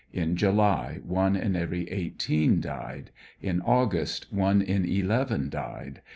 'In 0.23 0.35
July 0.35 0.99
one 1.03 1.35
in 1.35 1.55
every 1.55 1.87
eighteen 1.91 2.59
died. 2.59 3.11
In 3.39 3.61
August 3.61 4.33
one 4.33 4.59
in 4.59 4.83
eleven 4.83 5.47
died. 5.47 6.01